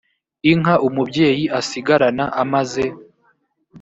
inka 0.51 0.73
umubyeyi 0.87 1.43
asigarana 1.59 2.25
amaze 2.41 2.83